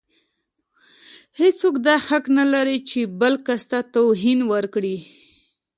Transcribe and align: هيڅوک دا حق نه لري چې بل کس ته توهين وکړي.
هيڅوک 1.39 1.75
دا 1.85 1.95
حق 2.07 2.25
نه 2.37 2.45
لري 2.53 2.77
چې 2.89 2.99
بل 3.19 3.33
کس 3.47 3.63
ته 3.71 3.79
توهين 3.93 4.39
وکړي. 4.51 4.97